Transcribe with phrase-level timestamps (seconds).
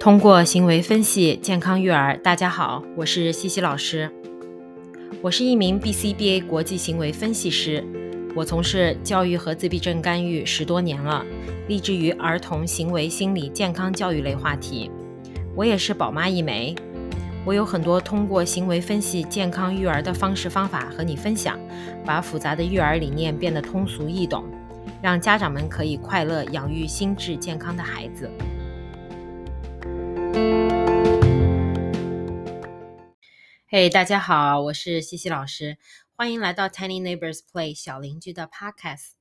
[0.00, 4.10] 通过行为分析健康育儿，大家好，我是西西老师。
[5.20, 7.84] 我是一名 BCBA 国际行为分析师，
[8.34, 11.22] 我从事教育和自闭症干预十多年了，
[11.68, 14.90] 立志于儿童行为心理健康教育类话题。
[15.54, 16.74] 我也是宝妈一枚，
[17.44, 21.60] 我有很多通过行为分析健康育儿的方式方法和你分享，
[22.06, 24.46] 把复杂的育儿理念变得通俗易懂，
[25.02, 28.30] 让家长们可以快乐养育心智健康的孩子。
[33.66, 35.78] 嘿，大家好，我是西西老师，
[36.16, 39.12] 欢迎来到 Tiny Neighbors Play 小邻居的 Podcast。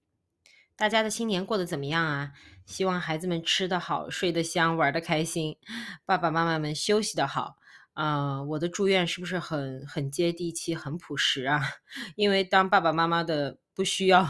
[0.75, 2.31] 大家的新年过得怎么样啊？
[2.65, 5.57] 希望孩子们吃得好，睡得香，玩得开心，
[6.05, 7.57] 爸爸妈妈们休息得好。
[7.93, 11.61] 啊，我的祝愿是不是很很接地气、很朴实啊？
[12.15, 14.25] 因为当爸爸妈妈的不需要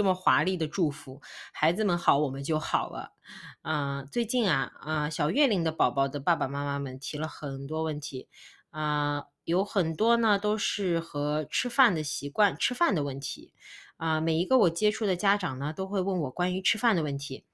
[0.00, 1.20] 这么华丽的祝福，
[1.52, 3.12] 孩子们好，我们就好了。
[3.60, 8.26] 啊，最近啊啊，小月龄的宝宝的爸爸妈妈们提了很多问题
[8.70, 9.24] 啊。
[9.44, 13.52] 有很多呢，都是和吃饭的习惯、吃饭的问题
[13.98, 14.22] 啊。
[14.22, 17.44] 每一个我接触的家长呢，都会问我关于吃饭的问题。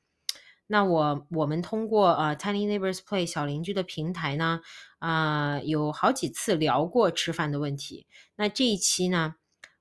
[0.68, 4.60] 那我我们通过啊 Tiny Neighbors Play 小邻居的平台呢，
[5.00, 8.06] 啊，有好几次聊过吃饭的问题。
[8.36, 9.34] 那这一期呢，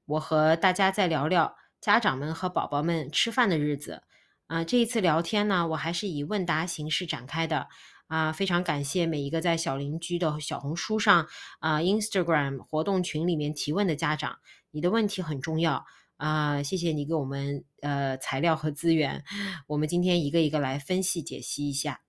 [0.08, 4.02] 我和大家再聊聊家长们和宝宝们吃饭的日子。
[4.47, 7.67] 啊，这一次聊天呢，我还是以问答形式展开的。
[8.08, 11.27] 啊，非常感谢每一个在小邻居的小红书上
[11.59, 14.36] 啊、Instagram 活动群里面提问的家长，
[14.72, 15.86] 你的问题很重要
[16.17, 19.23] 啊，谢谢你给我们呃材料和资源，
[19.67, 22.02] 我们今天一个一个来分析解析一下。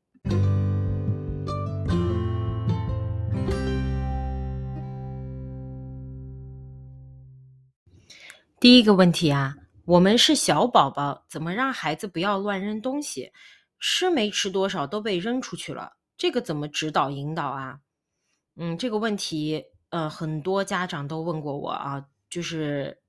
[8.59, 9.55] 第一个问题啊，
[9.87, 13.33] 我们是小宝宝，怎么让孩子不要乱扔东西？
[13.79, 17.79] 吃没吃多少都被扔出去了，这个怎么指导引导啊？
[18.57, 23.01] 嗯，这个问题，呃，很多家长都问过我啊，就是，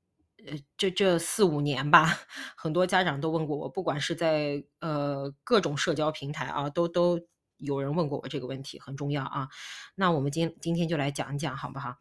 [0.45, 2.13] 呃，这这四五年吧，
[2.55, 7.19] 很多家长都问过我，不管是在呃各种社交平台啊，都都
[7.57, 9.47] 有人问过我这个问题，很重要啊。
[9.95, 11.95] 那我们今今天就来讲一讲，好不好？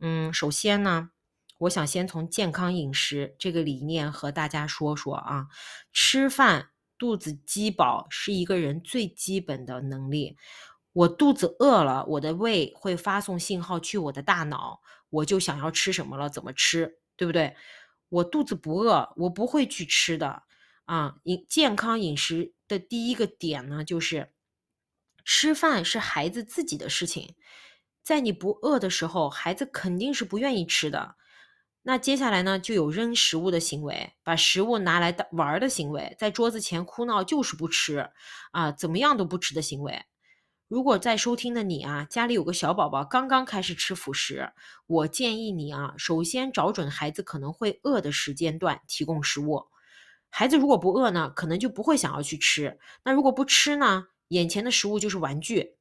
[0.00, 1.10] 嗯，首先呢，
[1.58, 5.46] 我想先从健康饮食这个理念和大家说说啊，
[5.92, 6.70] 吃饭。
[6.98, 10.38] 肚子饥饱是一个人最基本的能力。
[10.94, 14.80] 我肚子饿了，我的胃会发送信号去我的大脑，
[15.10, 17.54] 我就想要吃什么了，怎么吃，对不对？
[18.08, 20.44] 我肚子不饿，我不会去吃的。
[20.86, 24.32] 啊，饮健康饮食的第一个点呢，就是
[25.22, 27.34] 吃饭是孩子自己的事情。
[28.02, 31.16] 在你不饿的时候，孩子肯定是不愿意吃的。
[31.88, 38.10] 那接下来呢，就有扔食物的行为，把食物拿来玩的行为，在桌子前哭闹就是不吃
[38.50, 40.02] 啊，怎么样都不吃的行为。
[40.66, 44.50] 如果在收听的你啊，家里有个小宝宝刚刚开始吃辅食，
[44.88, 49.66] 我建议你啊，首先找准孩子可能会饿的时间段提供食物。
[50.28, 52.80] 孩子如果不饿呢，可能就不会想要去吃。
[53.04, 55.76] 那如果不吃呢，眼前的食物就是玩具。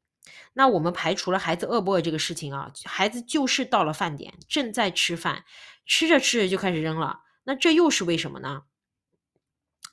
[0.53, 5.43] 那我们排除了孩子饿不饿这个事情啊，孩子就是到了饭点，正在吃饭，
[5.85, 7.21] 吃着吃着就开始扔了。
[7.43, 8.63] 那这又是为什么呢？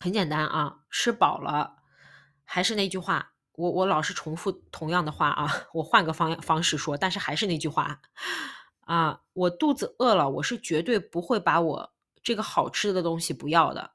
[0.01, 1.77] 很简单啊，吃饱了。
[2.45, 8.01] 还是那句话，我我老是重复同样的话啊， 我换个方方式说，但是还是那句话
[8.81, 13.93] 啊，我肚子饿了，我是绝对不会把我这个好吃的东西不要的。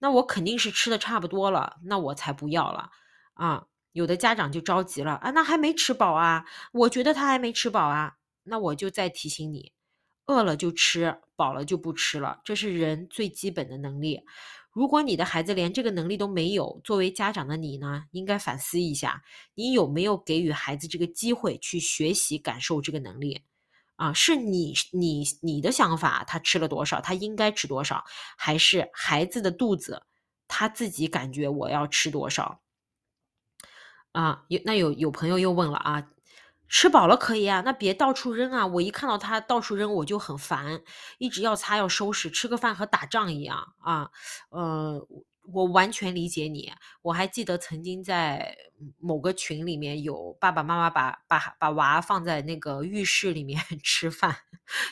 [0.00, 2.90] 那我肯定是吃的差不多了，那我才不要了
[3.34, 3.66] 啊。
[3.92, 6.44] 有的家长就着急了啊，那还没吃饱啊？
[6.72, 9.72] 我觉得他还没吃饱啊，那我就再提醒你，
[10.28, 14.22] 饿了就吃，饱了就不吃了，这是人最基本的能力。
[14.70, 19.24] 如果你的孩子连这个能力都没有，作为家长的你呢，应该反思一下，
[19.54, 23.42] 你有没有给予孩子这个机会去学习感受这个能力？
[23.96, 28.04] 啊，是你你你的想法，他吃了多少，他应该吃多少，
[28.36, 30.04] 还是孩子的肚子
[30.46, 32.60] 他自己感觉我要吃多少？
[34.12, 36.10] 啊，有那有有朋友又问了啊，
[36.68, 38.66] 吃饱了可以啊，那别到处扔啊！
[38.66, 40.82] 我一看到他到处扔，我就很烦，
[41.18, 44.10] 一直要擦要收拾，吃个饭和打仗一样啊。
[44.50, 45.06] 呃，
[45.52, 46.72] 我完全理解你。
[47.02, 48.56] 我还记得曾经在
[48.98, 54.36] 某个群里面有爸爸妈妈把把把娃放在那个浴室里面 吃饭，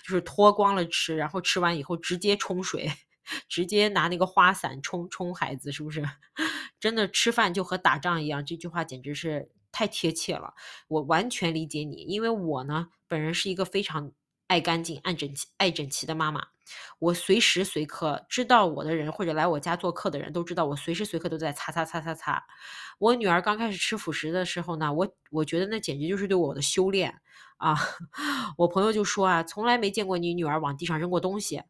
[0.03, 2.91] 就是脱光了吃，然后吃完以后直接冲水。
[3.49, 6.01] 直接拿那个花伞冲冲孩子，是不是？
[6.79, 10.55] 真的吃饭就和打仗一样，这句话简直是太贴切了。
[10.89, 14.11] 我完全理解你，因为我呢，本人是一个非常
[14.47, 16.47] 爱干净、爱整齐、爱整齐的妈妈。
[16.99, 22.43] 我随时随刻知道我的人或者来我家做客的人都知道我随时随刻都在擦擦擦擦擦。
[22.99, 27.21] 我女儿刚开始吃辅食的时候呢，我我觉得那简直就是对我的修炼
[27.59, 27.77] 啊！
[28.57, 31.63] 我朋友就说啊，从来没见过你女儿往地上扔过东西。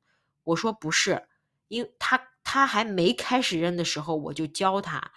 [0.45, 1.27] 我说不是，
[1.69, 5.11] 因她她还没开始扔的时候，我就教她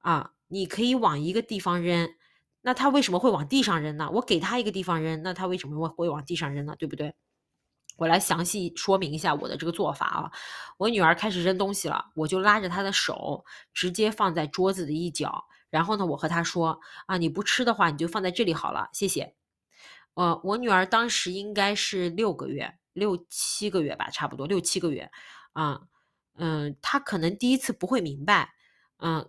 [0.00, 2.10] 啊，你可以往一个地方扔。
[2.62, 4.10] 那她为什么会往地上扔呢？
[4.14, 6.74] 我给她一个地方扔，那她为什么会会往地上扔呢？
[6.78, 7.14] 对不对？
[7.96, 10.32] 我来详细说明一下我的这个做法啊。
[10.78, 15.44] 我女儿开始扔东西了，我就拉着她的手，直接放在桌子的一角。
[15.70, 19.34] 然后呢，我和她说：“啊，你不吃的话，你就放在这里好了，谢谢。”
[20.14, 25.10] 呃，我女儿当时应该是六个月、六七个月吧，差不多六七个月。
[25.52, 25.82] 啊，
[26.36, 28.50] 嗯，她可能第一次不会明白。
[28.98, 29.28] 嗯，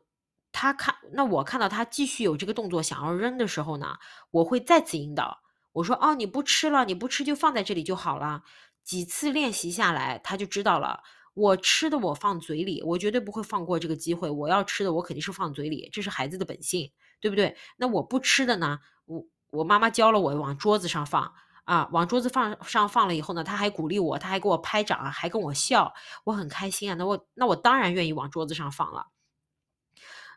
[0.61, 3.95] 他看那我看到他继续有这个动作想要扔的时候呢，
[4.29, 5.39] 我会再次引导。
[5.71, 8.43] 我说哦，你不吃了，你不吃就放在这里就好了。
[8.83, 11.01] 几次练习下来，他就知道了。
[11.33, 14.29] 我吃的我放嘴里，我绝对不会放过这个机会。
[14.29, 16.91] 我要吃的我肯定是放嘴里，这是孩子的本性，
[17.21, 17.55] 对不对？
[17.77, 18.79] 那我不吃的呢？
[19.05, 21.31] 我我妈妈教了我往桌子上放
[21.63, 25.93] 啊，往桌子放上放了以后呢，他还鼓励我，他还给我拍掌，还跟我笑，
[26.25, 26.95] 我很开心啊。
[26.95, 29.05] 那我那我当然愿意往桌子上放了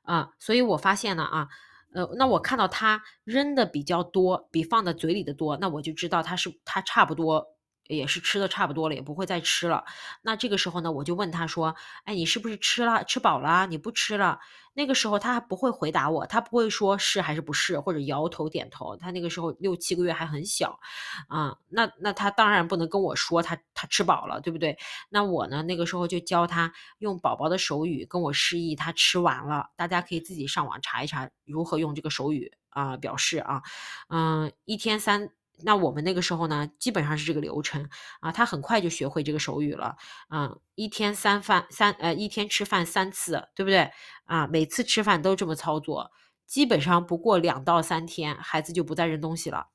[0.02, 0.30] 啊。
[0.38, 1.48] 所以我发现了啊。
[1.94, 7.51] 呃，那我看到他扔的比较多，比放在嘴里的多，那我就知道他是他差不多。
[7.86, 9.84] 也是吃的差不多了，也不会再吃了。
[10.22, 11.74] 那这个时候呢，我就问他说
[12.04, 13.66] ：“哎，你是不是吃了吃饱了？
[13.66, 14.40] 你不吃了？”
[14.74, 18.96] 那个时候他还不会回答我，他不会说是还是不是，或者摇头点头。
[18.96, 20.80] 他那个时候六七个月还很小，
[21.28, 24.78] 啊，那那他当然不能跟我说他他吃饱了，对不对？
[25.10, 29.68] 那我呢，那个时候就教他用宝宝的手语跟我示意他吃完了。
[29.76, 33.62] 大家可以自己上网查一查如何用这个手语啊表示啊，
[34.08, 35.32] 嗯，一天三。
[35.64, 37.88] 那我们那个时候呢，基本上是这个流程
[38.20, 39.96] 啊，他很快就学会这个手语了
[40.28, 43.90] 啊，一天三饭三呃一天吃饭三次，对不对
[44.24, 44.46] 啊？
[44.48, 46.10] 每次吃饭都这么操作，
[46.46, 49.68] 基本上不过两到三天，孩子就不再扔东西了，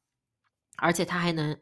[0.77, 1.59] 而且他还能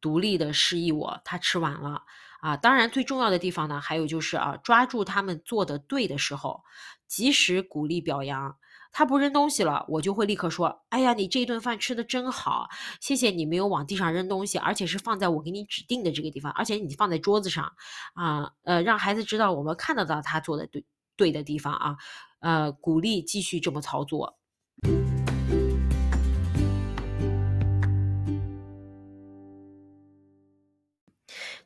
[0.00, 2.02] 独立的示意我他吃完了
[2.40, 2.56] 啊。
[2.56, 6.62] 当然最重要的地方呢，还有就是啊，抓住他们做的对的时候，
[7.08, 8.56] 及时鼓励表扬。
[8.96, 12.68] 他不扔东西了，我就会立刻说：“哎呀，你这一顿饭吃的真好，
[13.00, 17.72] 谢谢你没有往地上扔东西，而且是放在我给你指定的这个地方，而且你放在桌子上，
[18.14, 20.84] 啊，呃，让孩子知道我们看得到他做的对
[21.16, 21.96] 对的地方啊，
[22.38, 24.38] 呃，鼓励继续这么操作。”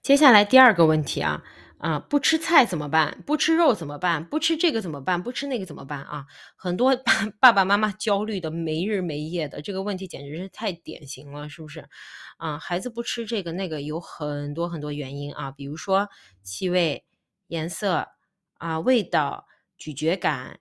[0.00, 1.42] 接下来第二个问题啊。
[1.78, 3.22] 啊，不吃菜怎么办？
[3.24, 4.24] 不吃肉怎么办？
[4.28, 5.22] 不吃这个怎么办？
[5.22, 6.26] 不吃那个怎么办啊？
[6.56, 6.96] 很多
[7.40, 11.88] 爸爸妈妈焦虑的没日没夜的，这个问题简直是太典型了，是不是？
[12.38, 16.08] 啊，孩子不吃这个那个有很多很多原因啊，比如说
[16.42, 17.04] 气味、
[17.46, 18.08] 颜色
[18.54, 19.46] 啊、味道、
[19.76, 20.58] 咀嚼感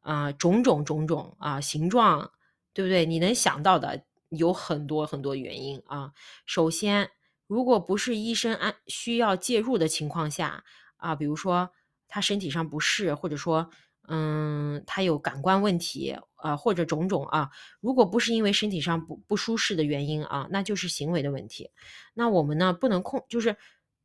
[0.00, 2.30] 啊，种种种种啊，形状，
[2.74, 3.06] 对不对？
[3.06, 6.12] 你能想到的有很多很多原因啊。
[6.44, 7.10] 首先。
[7.48, 10.62] 如果不是医生按需要介入的情况下
[10.98, 11.70] 啊，比如说
[12.06, 13.70] 他身体上不适，或者说
[14.06, 17.50] 嗯他有感官问题啊，或者种种啊，
[17.80, 21.70] 如果不是因为身体上不不舒适的原因啊，那就是行为的问题。
[22.14, 23.56] 那我们呢不能控，就是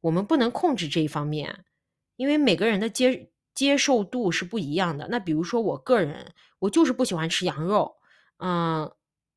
[0.01, 1.65] 我们不能控制这一方面，
[2.15, 5.07] 因为每个人的接接受度是不一样的。
[5.09, 7.97] 那比如说我个人，我就是不喜欢吃羊肉，
[8.37, 8.89] 嗯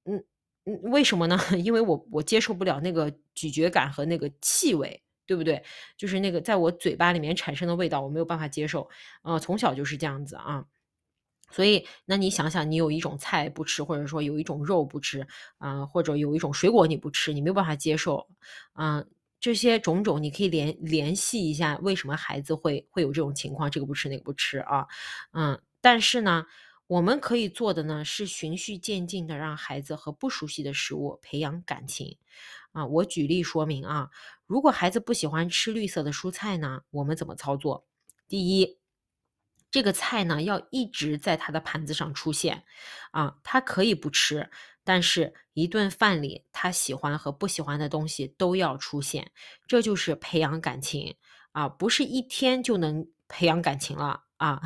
[0.05, 0.25] 嗯。
[0.67, 1.39] 嗯，为什么呢？
[1.65, 5.63] 因为我我接受不了那个咀嚼感和那个气味，对不对？
[5.97, 8.89] 就是那个在我嘴巴里面产生的味道，我没有办法接受。
[9.23, 10.65] 呃，从小就是这样子啊。
[11.53, 15.27] 所以，那你想想，你有一种菜不吃，或者说有一种肉不吃，
[15.59, 18.27] 啊，或者有一种水果你不吃，你没有办法接受，
[18.75, 19.07] 嗯，
[19.41, 24.87] 这些种种，你可以联联系一下，为什么孩子会会有这种情况，这个不吃那个不吃啊？
[25.33, 26.45] 嗯，但是呢。
[26.89, 32.19] 我们可以做的呢，是循序渐进的让孩子和不熟悉的食物培养感情。
[32.73, 34.11] 啊，我举例说明啊，
[34.47, 37.87] 如果孩子不喜欢吃绿色的蔬菜呢，我们怎么操作？
[38.29, 38.79] 第一，
[39.71, 42.65] 这个菜呢要一直在他的盘子上出现。
[43.11, 44.51] 啊，他可以不吃，
[44.85, 49.33] 但是一顿饭里他喜欢和不喜欢的东西都要出现，
[49.67, 51.17] 这就是培养感情。
[51.53, 54.26] 啊，不是一天就能培养感情了。
[54.37, 54.61] 啊，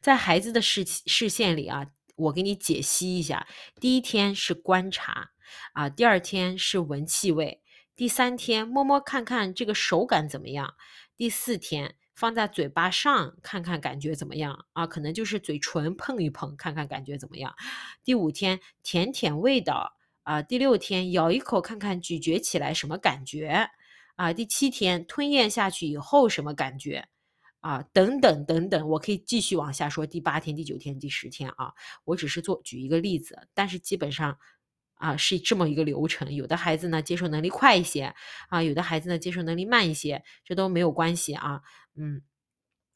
[0.00, 1.86] 在孩子的视视线里啊，
[2.16, 3.46] 我给你解析一下：
[3.80, 5.30] 第一天是观察
[5.72, 7.62] 啊，第二天是闻气味，
[7.94, 10.74] 第三天摸摸看看这个手感怎么样，
[11.16, 17.54] 第四天放在嘴巴上看看感觉怎么样啊，可能就是嘴唇碰一碰看看感觉怎么样，
[18.02, 23.68] 第五天舔舔味道啊，第六天咬一口看看咀嚼起来什么感觉
[24.14, 27.08] 啊，第七天吞咽下去以后什么感觉？
[27.60, 30.06] 啊，等等等等，我可以继续往下说。
[30.06, 31.72] 第八天、第九天、第十天啊，
[32.04, 34.38] 我只是做举一个例子，但是基本上
[34.94, 36.32] 啊是这么一个流程。
[36.34, 38.14] 有的孩子呢接受能力快一些
[38.48, 41.62] 啊，有的孩子呢接受能力慢一些，这都没有关系啊。
[41.96, 42.22] 嗯，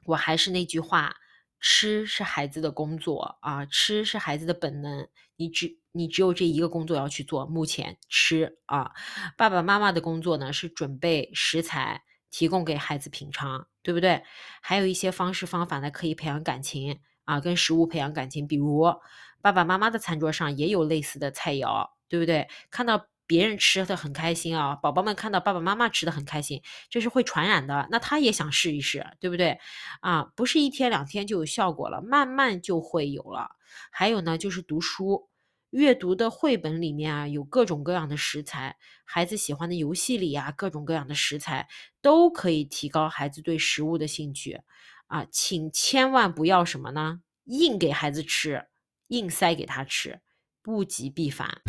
[0.04, 1.16] 我还是那句话，
[1.58, 5.08] 吃是孩子的工作啊，吃是孩子的本能。
[5.36, 8.92] 你只你只有这一个工作要去做，目前吃啊，
[9.36, 12.02] 爸爸妈妈的工作呢是准备食材。
[12.32, 14.22] 提供给孩子品尝，对不对？
[14.60, 18.46] 还有一些方式方法呢，可以培养感情啊，跟食物培养感情。
[18.46, 18.94] 比如
[19.42, 22.48] 爸爸妈妈的餐桌上也有类似的菜肴，对不对？
[22.70, 27.88] 看到别人吃的很开心啊，宝宝们看到爸爸妈妈吃的很开心，这是会传染的。
[27.90, 29.58] 那他也想试一试，对不对？
[30.00, 33.52] 啊，不是一天两天就有效果了，慢慢就会有了。
[33.90, 35.29] 还有呢，就是读书。
[35.70, 41.68] 阅读的绘本里面啊，有各种各样的食材，孩子喜欢的游戏里啊，各种各样的食材
[42.02, 44.60] 都可以提高孩子对食物的兴趣
[45.06, 47.20] 啊，请千万不要什么呢？
[47.44, 48.66] 硬给孩子吃，
[49.08, 50.20] 硬塞给他吃，
[50.66, 51.62] 物极必反。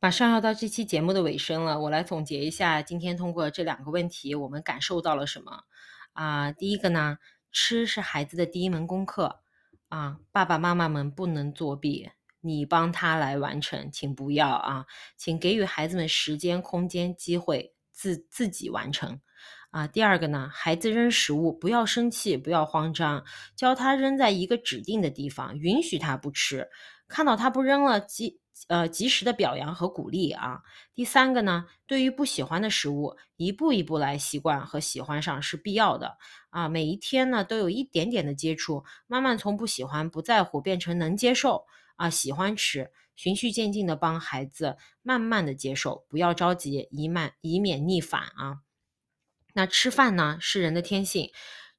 [0.00, 5.64] 马上要到这期节目的尾声了，我来总结一下，今天通过这两个问题，我们感受到了什么？
[6.16, 7.18] 啊，第一个呢，
[7.52, 9.40] 吃是孩子的第一门功课
[9.88, 14.86] 啊，爸爸妈妈们不能作弊，你帮他来完成，请不要啊，
[15.18, 19.20] 请给予孩子们时间、空间、机会，自自己完成
[19.70, 19.86] 啊。
[19.86, 23.22] 第二个呢，孩子扔食物不要生气，不要慌张，
[23.54, 26.68] 教他扔在一个指定的地方，允许他不吃，
[27.08, 30.62] 看到他不扔了，及呃及时的表扬和鼓励啊。
[30.94, 36.18] 第三个呢，对于不喜欢的食物，一步一步来习惯和喜欢上是必要的
[36.50, 36.68] 啊。
[36.68, 48.60] 每一天呢，都有一点点的接触，慢慢从不喜欢、不在乎变成能接受啊，喜欢吃，循序渐进的帮孩子慢慢的接受，不要着急，以免以免逆反啊。
[49.54, 51.30] 那吃饭呢是人的天性，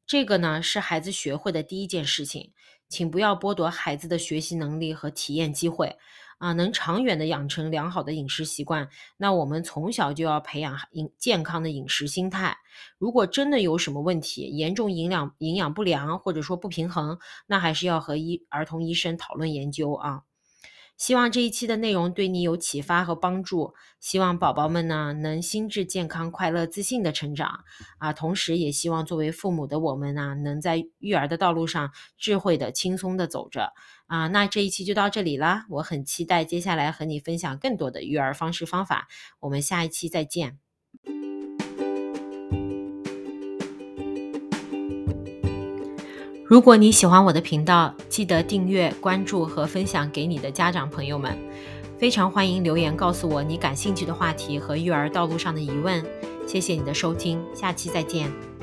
[0.05, 2.53] 这个呢是孩子学会的第一件事情，
[2.89, 5.97] 请不要剥夺孩子的学习能力和体验机会。
[6.37, 12.57] 啊，能长远的养成良好的饮食习惯，那我们从小就要培养饮健康的饮食心态。
[12.97, 17.17] 如果真的有什么问题，严重营养营养不良或者说不平衡，
[17.47, 20.21] 那还是要和医儿童医生讨论研究啊。
[20.95, 23.75] 希望这一期的内容对你有启发和帮助。
[23.99, 27.59] 希望宝宝们呢能心智健康、快乐、自信的成长
[27.99, 28.13] 啊！
[28.13, 33.73] 同时也希望作为父母的我们呢，能在育儿的道路上智慧的、轻松的走着
[34.07, 34.27] 啊！
[34.29, 39.07] 那这一期就到这里啦，我很期待接下来和你分享更多的育儿方式方法。
[39.41, 40.57] 我们下一期再见。
[46.49, 51.37] 如果你喜欢我的频道，记得订阅、关注和分享给你的家长朋友们。
[51.99, 56.05] 非常欢迎留言告诉我你感兴趣的话题和育儿道路上的疑问。
[56.47, 58.56] 谢谢你的收听，下期再见。